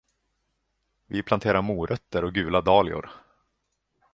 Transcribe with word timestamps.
Vi 1.07 1.23
planterar 1.23 1.61
morötter 1.61 2.23
och 2.23 2.33
gula 2.33 2.61
dahlior. 2.61 3.09